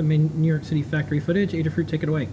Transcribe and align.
some 0.00 0.40
New 0.40 0.48
York 0.48 0.64
City 0.64 0.82
factory 0.82 1.20
footage. 1.20 1.52
Adafruit, 1.52 1.86
take 1.86 2.02
it 2.02 2.08
away. 2.08 2.28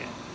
Okay. 0.00 0.30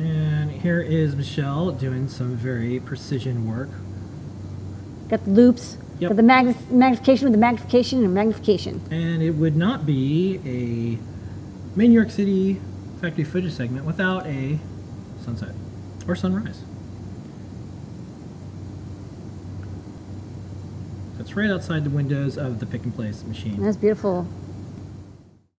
And 0.00 0.49
here 0.62 0.80
is 0.80 1.16
Michelle 1.16 1.70
doing 1.72 2.08
some 2.08 2.36
very 2.36 2.80
precision 2.80 3.48
work. 3.48 3.70
Got 5.08 5.24
the 5.24 5.30
loupes. 5.30 5.78
Yep. 5.98 6.10
Got 6.10 6.16
the 6.16 6.22
mag- 6.22 6.70
magnification 6.70 7.26
with 7.26 7.32
the 7.32 7.38
magnification 7.38 8.04
and 8.04 8.14
magnification. 8.14 8.80
And 8.90 9.22
it 9.22 9.32
would 9.32 9.56
not 9.56 9.86
be 9.86 10.36
a 10.44 11.76
main 11.76 11.90
New 11.90 11.94
York 11.94 12.10
City 12.10 12.60
factory 13.00 13.24
footage 13.24 13.52
segment 13.52 13.86
without 13.86 14.26
a 14.26 14.58
sunset 15.24 15.54
or 16.06 16.14
sunrise. 16.14 16.62
That's 21.16 21.36
right 21.36 21.50
outside 21.50 21.84
the 21.84 21.90
windows 21.90 22.36
of 22.38 22.60
the 22.60 22.66
pick 22.66 22.84
and 22.84 22.94
place 22.94 23.24
machine. 23.24 23.62
That's 23.62 23.76
beautiful. 23.76 24.26